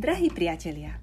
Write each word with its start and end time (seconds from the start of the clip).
Drahí 0.00 0.32
priatelia, 0.32 0.96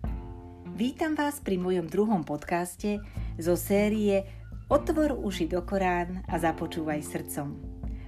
vítam 0.74 1.14
vás 1.14 1.38
pri 1.38 1.62
mojom 1.62 1.86
druhom 1.86 2.26
podcaste 2.26 2.98
zo 3.38 3.54
série 3.54 4.26
Otvor 4.74 5.14
uši 5.22 5.46
do 5.46 5.62
Korán 5.62 6.26
a 6.26 6.42
započúvaj 6.42 7.06
srdcom. 7.06 7.48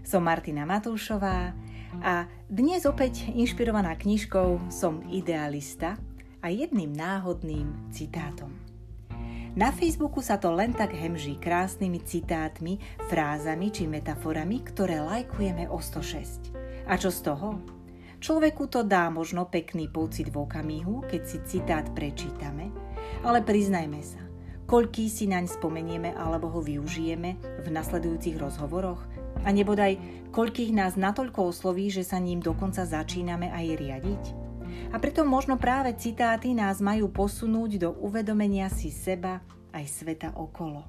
Som 0.02 0.26
Martina 0.26 0.66
Matúšová 0.66 1.54
a 2.02 2.26
dnes 2.50 2.90
opäť 2.90 3.30
inšpirovaná 3.30 4.02
knižkou 4.02 4.74
Som 4.74 5.06
idealista 5.14 5.94
a 6.42 6.50
jedným 6.50 6.90
náhodným 6.90 7.94
citátom. 7.94 8.50
Na 9.54 9.70
Facebooku 9.70 10.26
sa 10.26 10.42
to 10.42 10.50
len 10.50 10.74
tak 10.74 10.90
hemží 10.90 11.38
krásnymi 11.38 12.02
citátmi, 12.02 12.82
frázami 13.14 13.70
či 13.70 13.86
metaforami, 13.86 14.66
ktoré 14.66 15.06
lajkujeme 15.06 15.70
o 15.70 15.78
106. 15.78 16.50
A 16.90 16.98
čo 16.98 17.14
z 17.14 17.30
toho? 17.30 17.78
Človeku 18.20 18.68
to 18.68 18.84
dá 18.84 19.08
možno 19.08 19.48
pekný 19.48 19.88
pocit 19.88 20.28
v 20.28 20.44
okamihu, 20.44 21.08
keď 21.08 21.22
si 21.24 21.38
citát 21.48 21.88
prečítame, 21.96 22.68
ale 23.24 23.40
priznajme 23.40 24.00
sa, 24.04 24.20
koľký 24.68 25.08
si 25.08 25.24
naň 25.32 25.48
spomenieme 25.48 26.12
alebo 26.20 26.52
ho 26.52 26.60
využijeme 26.60 27.40
v 27.64 27.68
nasledujúcich 27.72 28.36
rozhovoroch 28.36 29.08
a 29.48 29.50
nebodaj 29.56 29.96
koľkých 30.36 30.76
nás 30.76 31.00
natoľko 31.00 31.48
osloví, 31.48 31.88
že 31.88 32.04
sa 32.04 32.20
ním 32.20 32.44
dokonca 32.44 32.84
začíname 32.84 33.56
aj 33.56 33.66
riadiť. 33.80 34.24
A 34.92 35.00
preto 35.00 35.24
možno 35.24 35.56
práve 35.56 35.96
citáty 35.96 36.52
nás 36.52 36.84
majú 36.84 37.08
posunúť 37.08 37.72
do 37.80 37.90
uvedomenia 38.04 38.68
si 38.68 38.92
seba 38.92 39.40
aj 39.72 39.86
sveta 39.88 40.36
okolo. 40.36 40.84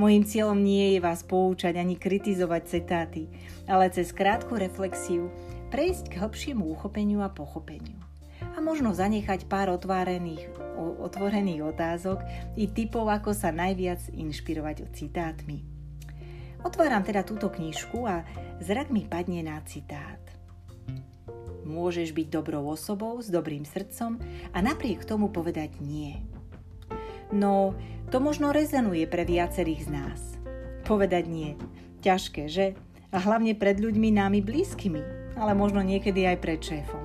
Mojím 0.00 0.24
cieľom 0.24 0.56
nie 0.56 0.96
je 0.96 1.00
vás 1.02 1.26
poučať 1.26 1.76
ani 1.76 1.98
kritizovať 1.98 2.62
citáty, 2.64 3.28
ale 3.68 3.90
cez 3.92 4.14
krátku 4.14 4.56
reflexiu 4.56 5.28
prejsť 5.70 6.10
k 6.10 6.18
hĺbšiemu 6.18 6.66
uchopeniu 6.66 7.22
a 7.22 7.30
pochopeniu. 7.30 7.96
A 8.42 8.58
možno 8.58 8.90
zanechať 8.90 9.46
pár 9.46 9.70
otvorených, 9.70 10.50
otvorených 10.98 11.62
otázok 11.70 12.18
i 12.58 12.66
typov, 12.66 13.06
ako 13.06 13.30
sa 13.30 13.54
najviac 13.54 14.02
inšpirovať 14.10 14.90
citátmi. 14.90 15.62
Otváram 16.60 17.06
teda 17.06 17.24
túto 17.24 17.48
knižku 17.48 18.04
a 18.04 18.26
zrak 18.60 18.92
mi 18.92 19.06
padne 19.06 19.46
na 19.46 19.62
citát. 19.64 20.20
Môžeš 21.64 22.10
byť 22.10 22.26
dobrou 22.28 22.66
osobou 22.66 23.22
s 23.22 23.30
dobrým 23.30 23.62
srdcom 23.62 24.18
a 24.50 24.58
napriek 24.58 25.06
tomu 25.06 25.30
povedať 25.30 25.78
nie. 25.78 26.18
No, 27.30 27.78
to 28.10 28.18
možno 28.18 28.50
rezonuje 28.50 29.06
pre 29.06 29.22
viacerých 29.22 29.86
z 29.86 29.90
nás. 29.94 30.20
Povedať 30.82 31.30
nie. 31.30 31.54
Ťažké, 32.02 32.50
že? 32.50 32.74
A 33.14 33.22
hlavne 33.22 33.54
pred 33.54 33.78
ľuďmi 33.78 34.18
námi 34.18 34.42
blízkymi, 34.42 35.19
ale 35.36 35.52
možno 35.52 35.82
niekedy 35.84 36.26
aj 36.26 36.36
pred 36.40 36.60
šéfom. 36.62 37.04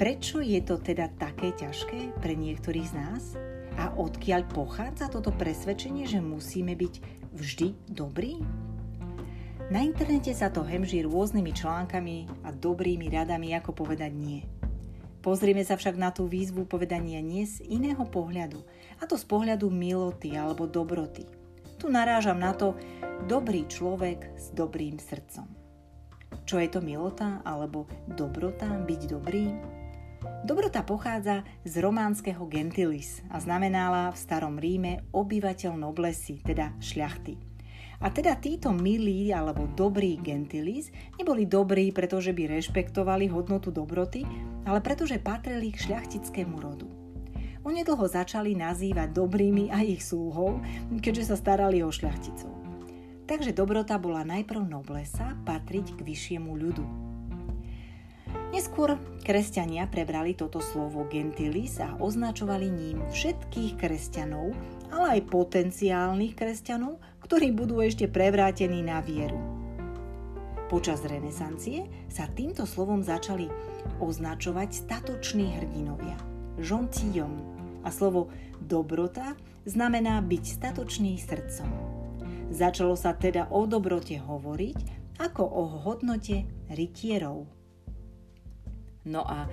Prečo 0.00 0.40
je 0.40 0.64
to 0.64 0.80
teda 0.80 1.12
také 1.20 1.52
ťažké 1.52 2.16
pre 2.24 2.32
niektorých 2.32 2.88
z 2.88 2.94
nás? 2.96 3.24
A 3.76 3.92
odkiaľ 3.92 4.48
pochádza 4.48 5.12
toto 5.12 5.28
presvedčenie, 5.28 6.08
že 6.08 6.24
musíme 6.24 6.72
byť 6.72 6.94
vždy 7.36 7.68
dobrí? 7.84 8.40
Na 9.68 9.84
internete 9.84 10.32
sa 10.32 10.48
to 10.48 10.64
hemží 10.64 11.04
rôznymi 11.04 11.52
článkami 11.52 12.16
a 12.42 12.50
dobrými 12.50 13.12
radami, 13.12 13.52
ako 13.54 13.76
povedať 13.76 14.10
nie. 14.16 14.42
Pozrime 15.20 15.60
sa 15.68 15.76
však 15.76 16.00
na 16.00 16.08
tú 16.08 16.24
výzvu 16.24 16.64
povedania 16.64 17.20
nie 17.20 17.44
z 17.44 17.60
iného 17.68 18.02
pohľadu, 18.08 18.56
a 18.98 19.04
to 19.04 19.20
z 19.20 19.28
pohľadu 19.28 19.68
miloty 19.68 20.32
alebo 20.32 20.64
dobroty. 20.64 21.28
Tu 21.76 21.92
narážam 21.92 22.40
na 22.40 22.56
to 22.56 22.72
dobrý 23.28 23.68
človek 23.68 24.32
s 24.32 24.48
dobrým 24.56 24.96
srdcom. 24.96 25.59
Čo 26.44 26.58
je 26.58 26.68
to 26.70 26.80
milota 26.82 27.38
alebo 27.46 27.86
dobrota, 28.10 28.66
byť 28.66 29.00
dobrý? 29.06 29.50
Dobrota 30.44 30.84
pochádza 30.84 31.44
z 31.64 31.80
románskeho 31.80 32.44
gentilis 32.48 33.24
a 33.32 33.40
znamenala 33.40 34.12
v 34.12 34.20
starom 34.20 34.56
Ríme 34.56 35.04
obyvateľ 35.12 35.72
noblesy, 35.76 36.40
teda 36.44 36.76
šľachty. 36.80 37.36
A 38.00 38.08
teda 38.08 38.32
títo 38.40 38.72
milí 38.72 39.28
alebo 39.28 39.68
dobrí 39.68 40.16
gentilis 40.16 40.88
neboli 41.20 41.44
dobrí, 41.44 41.92
pretože 41.92 42.32
by 42.32 42.56
rešpektovali 42.56 43.28
hodnotu 43.28 43.68
dobroty, 43.68 44.24
ale 44.64 44.80
pretože 44.80 45.20
patrili 45.20 45.72
k 45.72 45.84
šľachtickému 45.84 46.56
rodu. 46.56 46.88
Onedlho 47.60 48.08
začali 48.08 48.56
nazývať 48.56 49.12
dobrými 49.12 49.68
aj 49.68 49.84
ich 49.84 50.02
súhov, 50.04 50.64
keďže 51.04 51.32
sa 51.32 51.36
starali 51.36 51.84
o 51.84 51.92
šľachticov. 51.92 52.59
Takže 53.30 53.54
dobrota 53.54 53.94
bola 53.94 54.26
najprv 54.26 54.58
noblesa 54.66 55.38
patriť 55.46 55.94
k 55.94 56.00
vyššiemu 56.02 56.50
ľudu. 56.50 56.82
Neskôr 58.50 58.98
kresťania 59.22 59.86
prebrali 59.86 60.34
toto 60.34 60.58
slovo 60.58 61.06
gentilis 61.06 61.78
a 61.78 61.94
označovali 61.94 62.66
ním 62.66 63.06
všetkých 63.06 63.78
kresťanov, 63.78 64.50
ale 64.90 65.22
aj 65.22 65.30
potenciálnych 65.30 66.34
kresťanov, 66.34 66.98
ktorí 67.22 67.54
budú 67.54 67.78
ešte 67.78 68.10
prevrátení 68.10 68.82
na 68.82 68.98
vieru. 68.98 69.38
Počas 70.66 71.06
renesancie 71.06 71.86
sa 72.10 72.26
týmto 72.26 72.66
slovom 72.66 73.06
začali 73.06 73.46
označovať 74.02 74.74
statoční 74.74 75.54
hrdinovia, 75.54 76.18
gentilhomme, 76.58 77.46
a 77.86 77.94
slovo 77.94 78.26
dobrota 78.58 79.38
znamená 79.70 80.18
byť 80.18 80.44
statočný 80.50 81.14
srdcom. 81.22 81.99
Začalo 82.50 82.98
sa 82.98 83.14
teda 83.14 83.46
o 83.54 83.62
dobrote 83.62 84.18
hovoriť 84.18 84.78
ako 85.22 85.42
o 85.46 85.62
hodnote 85.86 86.42
rytierov. 86.66 87.46
No 89.06 89.22
a 89.22 89.46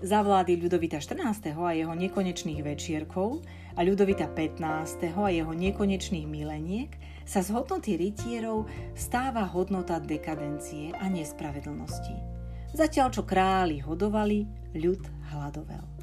za 0.00 0.24
vlády 0.24 0.56
Ľudovita 0.56 1.02
14. 1.02 1.52
a 1.58 1.74
jeho 1.74 1.92
nekonečných 1.92 2.64
večierkov 2.64 3.44
a 3.76 3.80
Ľudovita 3.84 4.30
15. 4.32 4.64
a 5.12 5.28
jeho 5.28 5.52
nekonečných 5.52 6.24
mileniek 6.24 6.94
sa 7.28 7.44
z 7.44 7.52
hodnoty 7.52 8.00
rytierov 8.00 8.64
stáva 8.96 9.44
hodnota 9.44 10.00
dekadencie 10.00 10.96
a 10.96 11.10
nespravedlnosti. 11.10 12.16
Zatiaľ 12.72 13.08
čo 13.12 13.22
králi 13.28 13.84
hodovali, 13.84 14.46
ľud 14.72 15.02
hľadovel. 15.34 15.97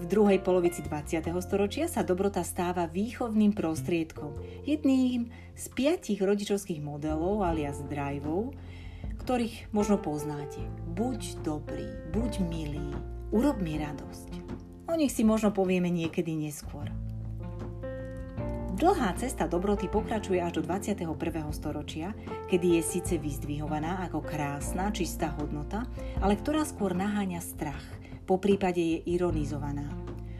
V 0.00 0.08
druhej 0.08 0.40
polovici 0.40 0.80
20. 0.80 1.28
storočia 1.44 1.84
sa 1.84 2.00
dobrota 2.00 2.40
stáva 2.40 2.88
výchovným 2.88 3.52
prostriedkom, 3.52 4.32
jedným 4.64 5.28
z 5.52 5.64
piatich 5.76 6.24
rodičovských 6.24 6.80
modelov 6.80 7.44
alias 7.44 7.84
driveov, 7.84 8.56
ktorých 9.20 9.68
možno 9.76 10.00
poznáte. 10.00 10.64
Buď 10.96 11.44
dobrý, 11.44 11.84
buď 12.16 12.32
milý, 12.48 12.96
urob 13.28 13.60
mi 13.60 13.76
radosť. 13.76 14.40
O 14.88 14.96
nich 14.96 15.12
si 15.12 15.20
možno 15.20 15.52
povieme 15.52 15.92
niekedy 15.92 16.32
neskôr. 16.32 16.88
Dlhá 18.80 19.12
cesta 19.20 19.44
dobroty 19.44 19.92
pokračuje 19.92 20.40
až 20.40 20.56
do 20.56 20.62
21. 20.64 21.12
storočia, 21.52 22.16
kedy 22.48 22.80
je 22.80 22.82
síce 22.88 23.20
vyzdvihovaná 23.20 24.08
ako 24.08 24.24
krásna, 24.24 24.88
čistá 24.96 25.36
hodnota, 25.36 25.84
ale 26.24 26.40
ktorá 26.40 26.64
skôr 26.64 26.96
naháňa 26.96 27.44
strach– 27.44 27.84
po 28.30 28.38
prípade 28.38 28.78
je 28.78 29.02
ironizovaná. 29.10 29.90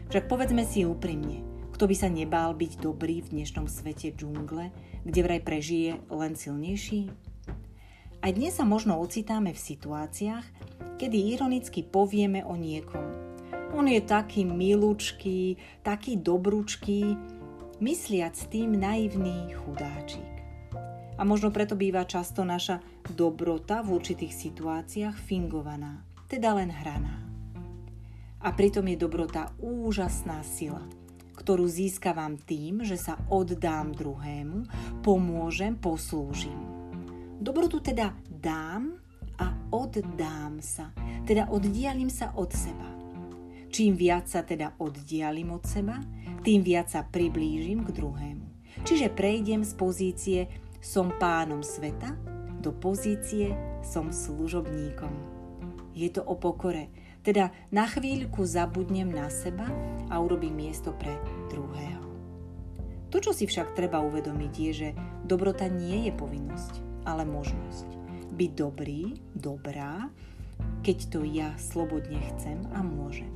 Však 0.07 0.31
povedzme 0.31 0.63
si 0.63 0.87
úprimne, 0.87 1.43
kto 1.75 1.91
by 1.91 1.95
sa 1.99 2.07
nebál 2.07 2.55
byť 2.55 2.79
dobrý 2.79 3.19
v 3.19 3.35
dnešnom 3.35 3.67
svete 3.67 4.15
džungle, 4.15 4.71
kde 5.03 5.19
vraj 5.19 5.43
prežije 5.43 5.99
len 6.07 6.39
silnejší? 6.39 7.11
Aj 8.23 8.31
dnes 8.31 8.55
sa 8.55 8.63
možno 8.63 8.95
ocitáme 8.95 9.51
v 9.51 9.59
situáciách, 9.59 10.45
kedy 11.03 11.35
ironicky 11.35 11.83
povieme 11.83 12.47
o 12.47 12.55
niekom. 12.55 13.03
On 13.75 13.83
je 13.83 13.99
taký 13.99 14.47
milúčký, 14.47 15.59
taký 15.83 16.15
dobrúčký, 16.15 17.19
mysliac 17.83 18.39
tým 18.47 18.79
naivný 18.79 19.51
chudáčik. 19.51 20.31
A 21.19 21.27
možno 21.27 21.51
preto 21.51 21.75
býva 21.75 22.07
často 22.07 22.47
naša 22.47 22.79
dobrota 23.03 23.83
v 23.83 23.99
určitých 23.99 24.31
situáciách 24.31 25.19
fingovaná, 25.19 26.07
teda 26.31 26.55
len 26.55 26.71
hraná. 26.71 27.30
A 28.41 28.49
pritom 28.49 28.89
je 28.89 28.97
dobrota 28.97 29.53
úžasná 29.61 30.41
sila, 30.41 30.81
ktorú 31.37 31.69
získavam 31.69 32.41
tým, 32.41 32.81
že 32.81 32.97
sa 32.97 33.21
oddám 33.29 33.93
druhému, 33.93 34.65
pomôžem, 35.05 35.77
poslúžim. 35.77 36.57
Dobrotu 37.37 37.81
teda 37.81 38.17
dám 38.29 38.97
a 39.37 39.53
oddám 39.69 40.57
sa, 40.61 40.93
teda 41.25 41.49
oddialim 41.53 42.09
sa 42.09 42.33
od 42.37 42.49
seba. 42.49 42.89
Čím 43.71 43.95
viac 43.95 44.27
sa 44.27 44.41
teda 44.43 44.75
oddialim 44.81 45.53
od 45.53 45.63
seba, 45.63 46.01
tým 46.41 46.65
viac 46.65 46.89
sa 46.89 47.05
priblížim 47.05 47.85
k 47.85 47.93
druhému. 47.93 48.45
Čiže 48.81 49.13
prejdem 49.13 49.61
z 49.61 49.73
pozície 49.77 50.39
som 50.81 51.13
pánom 51.21 51.61
sveta 51.61 52.17
do 52.61 52.69
pozície 52.69 53.53
som 53.81 54.13
služobníkom. 54.13 55.09
Je 55.97 56.09
to 56.13 56.21
o 56.21 56.37
pokore, 56.37 56.93
teda 57.21 57.53
na 57.69 57.85
chvíľku 57.85 58.41
zabudnem 58.45 59.09
na 59.09 59.29
seba 59.29 59.69
a 60.09 60.17
urobím 60.17 60.57
miesto 60.57 60.93
pre 60.97 61.13
druhého. 61.53 62.01
To, 63.11 63.17
čo 63.19 63.35
si 63.35 63.45
však 63.45 63.75
treba 63.75 63.99
uvedomiť, 64.01 64.53
je, 64.55 64.71
že 64.71 64.89
dobrota 65.27 65.67
nie 65.67 66.07
je 66.07 66.11
povinnosť, 66.15 66.73
ale 67.03 67.27
možnosť. 67.27 67.87
Byť 68.31 68.51
dobrý, 68.55 69.19
dobrá, 69.35 70.07
keď 70.81 70.97
to 71.11 71.19
ja 71.27 71.51
slobodne 71.59 72.17
chcem 72.33 72.63
a 72.71 72.79
môžem. 72.79 73.29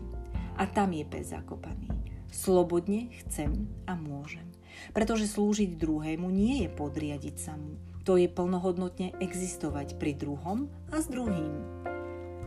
A 0.55 0.63
tam 0.65 0.95
je 0.95 1.03
pes 1.03 1.35
zakopaný. 1.35 1.91
Slobodne 2.31 3.11
chcem 3.23 3.67
a 3.85 3.99
môžem. 3.99 4.47
Pretože 4.95 5.27
slúžiť 5.27 5.75
druhému 5.75 6.31
nie 6.31 6.63
je 6.63 6.69
podriadiť 6.71 7.35
sa 7.35 7.59
mu. 7.59 7.75
To 8.07 8.15
je 8.15 8.31
plnohodnotne 8.31 9.17
existovať 9.19 9.99
pri 9.99 10.15
druhom 10.15 10.71
a 10.93 11.03
s 11.03 11.11
druhým. 11.11 11.85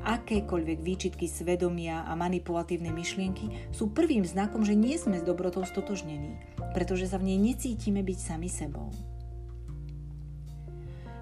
Akékoľvek 0.06 0.78
výčitky 0.78 1.26
svedomia 1.26 2.06
a 2.06 2.14
manipulatívne 2.14 2.94
myšlienky 2.94 3.70
sú 3.74 3.90
prvým 3.90 4.22
znakom, 4.22 4.62
že 4.62 4.78
nie 4.78 4.94
sme 4.94 5.18
s 5.18 5.26
dobrotou 5.26 5.66
stotožnení, 5.66 6.38
pretože 6.74 7.10
sa 7.10 7.18
v 7.18 7.34
nej 7.34 7.38
necítime 7.38 8.06
byť 8.06 8.18
sami 8.18 8.46
sebou. 8.46 8.94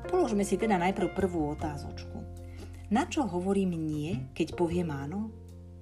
Položme 0.07 0.47
si 0.47 0.55
teda 0.55 0.79
najprv 0.79 1.19
prvú 1.19 1.51
otázočku. 1.51 2.23
Na 2.93 3.11
čo 3.11 3.27
hovorím 3.27 3.75
nie, 3.75 4.31
keď 4.31 4.55
poviem 4.55 4.95
áno? 4.95 5.35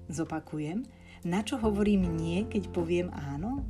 Zopakujem. 0.09 0.81
Na 1.25 1.45
čo 1.45 1.61
hovorím 1.61 2.17
nie, 2.17 2.49
keď 2.49 2.73
poviem 2.73 3.13
áno? 3.13 3.61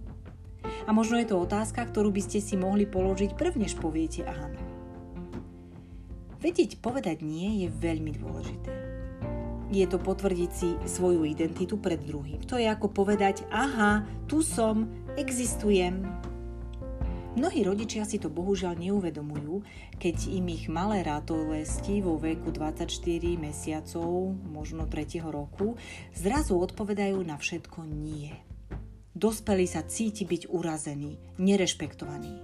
A 0.88 0.96
možno 0.96 1.20
je 1.20 1.28
to 1.28 1.40
otázka, 1.40 1.84
ktorú 1.84 2.16
by 2.16 2.22
ste 2.24 2.40
si 2.40 2.56
mohli 2.56 2.88
položiť 2.88 3.36
prv, 3.36 3.60
než 3.60 3.76
poviete 3.76 4.24
áno. 4.24 4.60
Vedieť 6.40 6.78
povedať 6.78 7.26
nie 7.26 7.66
je 7.66 7.74
veľmi 7.74 8.12
dôležité. 8.22 8.85
Je 9.74 9.86
to 9.90 9.98
potvrdiť 9.98 10.52
si 10.54 10.70
svoju 10.86 11.26
identitu 11.26 11.82
pred 11.82 11.98
druhým. 11.98 12.46
To 12.46 12.62
je 12.62 12.70
ako 12.70 12.94
povedať, 12.94 13.50
aha, 13.50 14.06
tu 14.30 14.46
som, 14.46 14.86
existujem. 15.18 16.06
Mnohí 17.36 17.68
rodičia 17.68 18.08
si 18.08 18.16
to 18.16 18.32
bohužiaľ 18.32 18.80
neuvedomujú, 18.80 19.60
keď 20.00 20.32
im 20.32 20.56
ich 20.56 20.72
malé 20.72 21.04
rátolesti 21.04 22.00
vo 22.00 22.16
veku 22.16 22.48
24 22.48 22.88
mesiacov, 23.36 24.32
možno 24.48 24.88
3. 24.88 25.20
roku, 25.20 25.76
zrazu 26.16 26.56
odpovedajú 26.56 27.20
na 27.28 27.36
všetko 27.36 27.84
nie. 27.84 28.32
Dospelý 29.12 29.68
sa 29.68 29.84
cíti 29.84 30.24
byť 30.24 30.48
urazený, 30.48 31.20
nerešpektovaný. 31.36 32.40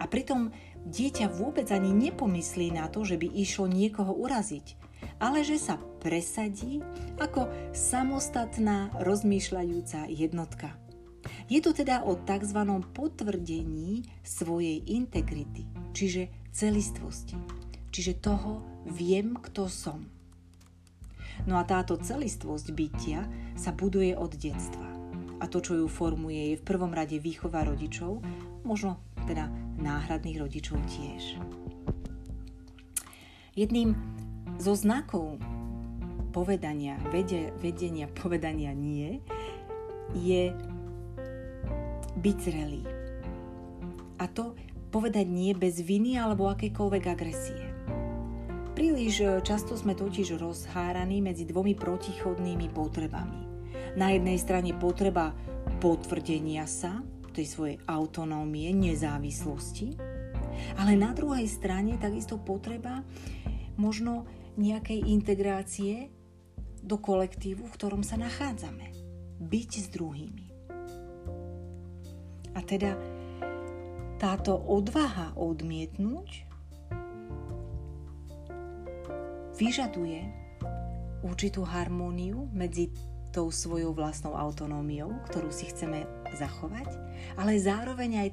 A 0.00 0.08
pritom 0.08 0.48
dieťa 0.88 1.28
vôbec 1.28 1.68
ani 1.68 1.92
nepomyslí 1.92 2.72
na 2.72 2.88
to, 2.88 3.04
že 3.04 3.20
by 3.20 3.28
išlo 3.36 3.68
niekoho 3.68 4.16
uraziť, 4.16 4.91
ale 5.22 5.46
že 5.46 5.54
sa 5.54 5.78
presadí 6.02 6.82
ako 7.22 7.46
samostatná 7.70 8.90
rozmýšľajúca 8.98 10.10
jednotka. 10.10 10.74
Je 11.46 11.62
to 11.62 11.70
teda 11.70 12.02
o 12.02 12.18
tzv. 12.18 12.58
potvrdení 12.90 14.02
svojej 14.26 14.82
integrity, 14.90 15.62
čiže 15.94 16.50
celistvosti, 16.50 17.38
čiže 17.94 18.18
toho 18.18 18.66
viem, 18.90 19.38
kto 19.38 19.70
som. 19.70 20.02
No 21.46 21.56
a 21.56 21.62
táto 21.62 21.94
celistvosť 21.94 22.66
bytia 22.74 23.22
sa 23.54 23.70
buduje 23.70 24.18
od 24.18 24.34
detstva 24.34 24.90
a 25.42 25.50
to, 25.50 25.58
čo 25.58 25.74
ju 25.74 25.86
formuje, 25.90 26.54
je 26.54 26.60
v 26.62 26.66
prvom 26.66 26.94
rade 26.94 27.18
výchova 27.18 27.66
rodičov, 27.66 28.22
možno 28.62 28.98
teda 29.26 29.50
náhradných 29.78 30.38
rodičov 30.38 30.78
tiež. 30.86 31.38
Jedným 33.58 33.92
zo 34.62 34.78
znakov 34.78 35.42
povedania, 36.30 36.94
vedenia 37.58 38.06
povedania 38.22 38.70
nie, 38.70 39.18
je 40.14 40.54
byť 42.14 42.36
zrelý. 42.38 42.86
A 44.22 44.30
to 44.30 44.54
povedať 44.94 45.26
nie 45.26 45.50
bez 45.50 45.82
viny 45.82 46.14
alebo 46.14 46.46
akejkoľvek 46.46 47.04
agresie. 47.10 47.64
Príliš 48.72 49.42
často 49.42 49.74
sme 49.74 49.98
totiž 49.98 50.38
rozháraní 50.38 51.18
medzi 51.18 51.42
dvomi 51.42 51.74
protichodnými 51.74 52.70
potrebami. 52.70 53.40
Na 53.98 54.14
jednej 54.14 54.38
strane 54.38 54.72
potreba 54.78 55.34
potvrdenia 55.82 56.64
sa, 56.70 57.02
tej 57.32 57.46
svojej 57.48 57.76
autonómie, 57.88 58.70
nezávislosti, 58.76 59.96
ale 60.76 60.96
na 60.96 61.16
druhej 61.16 61.48
strane 61.48 61.96
takisto 61.96 62.36
potreba 62.36 63.00
možno 63.80 64.28
nejakej 64.56 65.08
integrácie 65.08 66.10
do 66.82 66.98
kolektívu, 66.98 67.64
v 67.64 67.76
ktorom 67.78 68.02
sa 68.02 68.18
nachádzame. 68.18 68.92
Byť 69.42 69.70
s 69.78 69.86
druhými. 69.90 70.46
A 72.52 72.60
teda 72.60 72.94
táto 74.20 74.54
odvaha 74.54 75.34
odmietnúť 75.34 76.46
vyžaduje 79.56 80.20
určitú 81.22 81.62
harmóniu 81.62 82.50
medzi 82.50 82.90
tou 83.32 83.48
svojou 83.48 83.96
vlastnou 83.96 84.36
autonómiou, 84.36 85.16
ktorú 85.32 85.48
si 85.48 85.72
chceme 85.72 86.04
zachovať, 86.36 86.92
ale 87.40 87.56
zároveň 87.56 88.10
aj 88.26 88.28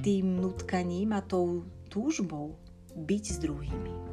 tým 0.00 0.40
nutkaním 0.40 1.12
a 1.12 1.20
tou 1.20 1.68
túžbou 1.92 2.56
byť 2.96 3.24
s 3.28 3.36
druhými. 3.38 4.11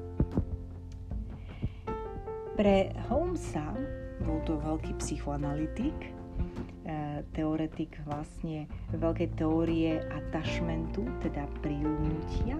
Pre 2.59 2.91
Holmesa, 3.07 3.71
bol 4.19 4.43
to 4.43 4.59
veľký 4.59 4.99
psychoanalytik, 4.99 5.95
e, 5.95 7.23
teoretik 7.31 7.95
vlastne 8.03 8.67
veľkej 8.91 9.39
teórie 9.39 10.03
attachmentu, 10.03 11.07
teda 11.23 11.47
príľubnutia, 11.63 12.59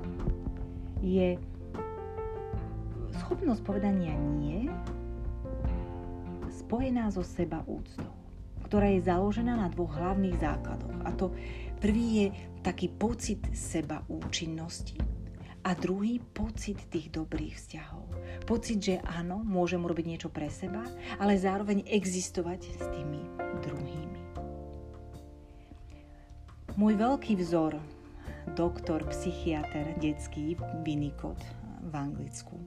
je 1.04 1.36
schopnosť 3.12 3.60
povedania 3.60 4.16
nie 4.16 4.72
spojená 6.48 7.12
so 7.12 7.20
seba 7.20 7.60
úctou, 7.68 8.08
ktorá 8.72 8.96
je 8.96 9.04
založená 9.04 9.60
na 9.60 9.68
dvoch 9.68 10.00
hlavných 10.00 10.40
základoch. 10.40 10.96
A 11.04 11.12
to 11.12 11.36
prvý 11.84 12.08
je 12.24 12.28
taký 12.64 12.88
pocit 12.88 13.44
seba 13.52 14.00
účinnosti 14.08 15.19
a 15.70 15.78
druhý 15.78 16.18
pocit 16.34 16.82
tých 16.90 17.14
dobrých 17.14 17.54
vzťahov. 17.54 18.10
Pocit, 18.50 18.82
že 18.82 18.96
áno, 19.06 19.46
môžem 19.46 19.78
urobiť 19.78 20.06
niečo 20.10 20.30
pre 20.34 20.50
seba, 20.50 20.82
ale 21.22 21.38
zároveň 21.38 21.86
existovať 21.86 22.74
s 22.74 22.90
tými 22.90 23.22
druhými. 23.62 24.20
Môj 26.74 26.94
veľký 26.98 27.38
vzor, 27.38 27.78
doktor, 28.58 29.06
psychiatr 29.14 29.94
detský 30.02 30.58
Winnicott 30.82 31.38
v 31.86 31.94
Anglicku, 31.94 32.58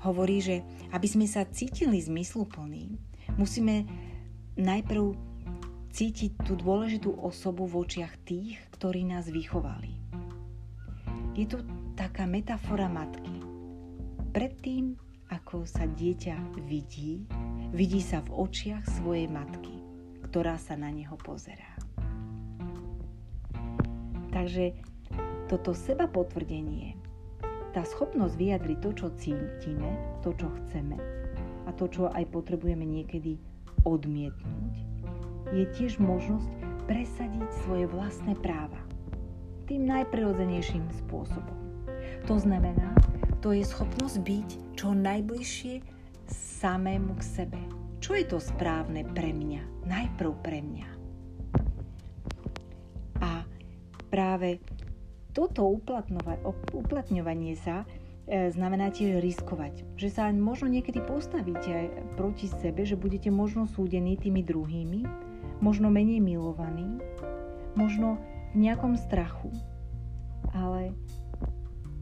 hovorí, 0.00 0.40
že 0.40 0.64
aby 0.96 1.04
sme 1.04 1.28
sa 1.28 1.44
cítili 1.44 2.00
zmysluplní, 2.00 2.96
musíme 3.36 3.84
najprv 4.56 5.12
cítiť 5.92 6.48
tú 6.48 6.56
dôležitú 6.56 7.12
osobu 7.20 7.68
v 7.68 7.84
očiach 7.84 8.16
tých, 8.24 8.56
ktorí 8.72 9.04
nás 9.04 9.28
vychovali. 9.28 9.92
Je 11.36 11.44
to 11.44 11.60
taká 11.96 12.28
metafora 12.28 12.92
matky. 12.92 13.40
Predtým, 14.36 15.00
ako 15.32 15.64
sa 15.64 15.88
dieťa 15.88 16.60
vidí, 16.68 17.24
vidí 17.72 18.04
sa 18.04 18.20
v 18.20 18.36
očiach 18.36 18.84
svojej 19.00 19.24
matky, 19.32 19.80
ktorá 20.28 20.60
sa 20.60 20.76
na 20.76 20.92
neho 20.92 21.16
pozerá. 21.16 21.72
Takže 24.28 24.76
toto 25.48 25.72
seba 25.72 26.04
potvrdenie 26.04 27.00
tá 27.72 27.80
schopnosť 27.80 28.36
vyjadriť 28.36 28.78
to, 28.84 28.90
čo 28.92 29.08
cítime, 29.16 29.96
to, 30.20 30.36
čo 30.36 30.52
chceme 30.52 31.00
a 31.64 31.72
to, 31.72 31.88
čo 31.88 32.12
aj 32.12 32.28
potrebujeme 32.28 32.84
niekedy 32.84 33.40
odmietnúť, 33.88 34.74
je 35.56 35.64
tiež 35.72 35.96
možnosť 35.96 36.52
presadiť 36.84 37.48
svoje 37.64 37.88
vlastné 37.88 38.36
práva 38.36 38.84
tým 39.64 39.88
najprirodzenejším 39.88 40.86
spôsobom. 41.02 41.65
To 42.24 42.40
znamená, 42.40 42.96
to 43.44 43.52
je 43.52 43.62
schopnosť 43.62 44.16
byť 44.24 44.48
čo 44.74 44.96
najbližšie 44.96 45.74
samému 46.32 47.14
k 47.20 47.22
sebe. 47.22 47.60
Čo 48.00 48.16
je 48.16 48.24
to 48.24 48.38
správne 48.40 49.04
pre 49.12 49.30
mňa? 49.30 49.86
Najprv 49.86 50.32
pre 50.40 50.58
mňa. 50.64 50.88
A 53.20 53.44
práve 54.08 54.60
toto 55.36 55.68
uplatňovanie 56.72 57.54
sa 57.60 57.84
e, 58.24 58.48
znamená 58.48 58.88
tiež 58.88 59.20
riskovať. 59.20 59.84
Že 60.00 60.08
sa 60.08 60.32
možno 60.32 60.72
niekedy 60.72 61.04
postavíte 61.04 61.68
aj 61.68 61.86
proti 62.16 62.48
sebe, 62.48 62.88
že 62.88 62.96
budete 62.96 63.28
možno 63.28 63.68
súdení 63.68 64.16
tými 64.16 64.40
druhými, 64.40 65.04
možno 65.60 65.92
menej 65.92 66.24
milovaní, 66.24 67.00
možno 67.76 68.16
v 68.56 68.64
nejakom 68.64 68.96
strachu. 68.96 69.52
Ale 70.56 70.96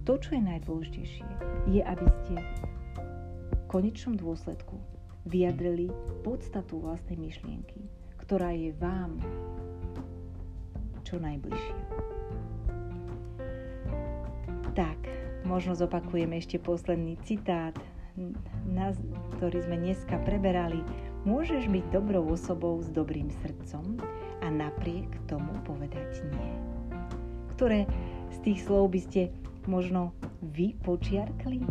to, 0.04 0.20
čo 0.20 0.36
je 0.36 0.42
najdôležitejšie, 0.44 1.28
je, 1.72 1.80
aby 1.80 2.06
ste 2.22 2.34
v 2.38 3.62
konečnom 3.72 4.14
dôsledku 4.14 4.76
vyjadrili 5.24 5.88
podstatu 6.20 6.78
vlastnej 6.78 7.16
myšlienky, 7.16 7.88
ktorá 8.20 8.52
je 8.52 8.76
vám 8.76 9.18
čo 11.04 11.16
najbližšia. 11.20 11.80
Tak, 14.76 14.98
možno 15.48 15.72
zopakujem 15.76 16.32
ešte 16.36 16.60
posledný 16.60 17.16
citát 17.24 17.74
ktorý 19.38 19.58
sme 19.66 19.76
dneska 19.82 20.22
preberali, 20.22 20.78
môžeš 21.26 21.66
byť 21.66 21.84
dobrou 21.90 22.22
osobou 22.30 22.78
s 22.78 22.86
dobrým 22.94 23.26
srdcom 23.42 23.98
a 24.38 24.46
napriek 24.46 25.10
tomu 25.26 25.50
povedať 25.66 26.22
nie. 26.30 26.54
Ktoré 27.58 27.90
z 28.30 28.38
tých 28.46 28.62
slov 28.62 28.94
by 28.94 29.00
ste 29.02 29.34
možno 29.70 30.16
vy 30.42 30.74
počiarkli? 30.82 31.62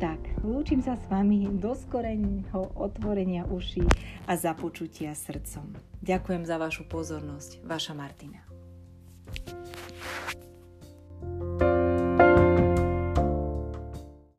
Tak, 0.00 0.40
lúčim 0.40 0.80
sa 0.80 0.96
s 0.96 1.04
vami 1.12 1.44
do 1.60 1.76
skoreného 1.76 2.72
otvorenia 2.72 3.44
uší 3.44 3.84
a 4.24 4.32
započutia 4.32 5.12
srdcom. 5.12 5.76
Ďakujem 6.00 6.48
za 6.48 6.56
vašu 6.56 6.88
pozornosť. 6.88 7.60
Vaša 7.68 7.92
Martina. 7.92 8.49